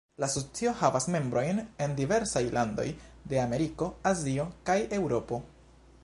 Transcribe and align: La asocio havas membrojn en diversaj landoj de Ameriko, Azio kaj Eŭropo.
La 0.21 0.27
asocio 0.31 0.71
havas 0.77 1.05
membrojn 1.15 1.59
en 1.85 1.93
diversaj 1.99 2.41
landoj 2.57 2.85
de 3.33 3.41
Ameriko, 3.43 3.89
Azio 4.13 4.47
kaj 4.71 4.79
Eŭropo. 5.01 5.43